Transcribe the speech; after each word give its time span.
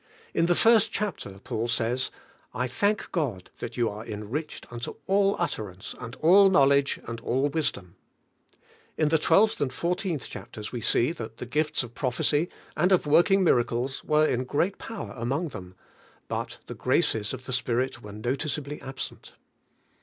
In 0.33 0.47
the 0.47 0.55
first 0.55 0.91
chapter 0.91 1.37
Paul 1.43 1.67
says, 1.67 2.09
"I 2.55 2.65
thank 2.65 3.11
God 3.11 3.51
that 3.59 3.77
you 3.77 3.87
are 3.87 4.03
enriched 4.03 4.65
unto 4.73 4.95
all 5.05 5.35
utterance, 5.37 5.93
and 5.99 6.15
all 6.21 6.49
knowledge, 6.49 6.99
and 7.05 7.19
all 7.21 7.49
wisdom." 7.49 7.97
In 8.97 9.09
the 9.09 9.19
12th 9.19 9.61
and 9.61 9.69
14th 9.69 10.27
chapters 10.27 10.71
we 10.71 10.81
see 10.81 11.11
that 11.11 11.37
the 11.37 11.45
gifts 11.45 11.83
of 11.83 11.93
prophecy 11.93 12.49
and 12.75 12.91
of 12.91 13.05
working 13.05 13.43
miracles 13.43 14.03
were 14.03 14.25
in 14.25 14.45
great 14.45 14.79
power 14.79 15.13
CARNAL 15.13 15.13
CHRISTIANS 15.13 15.17
13 15.17 15.21
among 15.21 15.47
them; 15.69 15.75
but 16.27 16.57
the 16.65 16.73
graces 16.73 17.31
of 17.31 17.45
the 17.45 17.53
Spirit 17.53 18.01
were 18.01 18.11
noticeably 18.11 18.81
absent. 18.81 19.33